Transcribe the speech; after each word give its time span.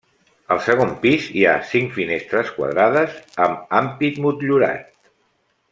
Al 0.53 0.61
segon 0.67 0.93
pis 1.03 1.27
hi 1.41 1.43
ha 1.49 1.53
cinc 1.73 1.93
finestres 1.99 2.49
quadrades 2.57 3.21
amb 3.49 3.77
ampit 3.83 4.19
motllurat. 4.27 4.93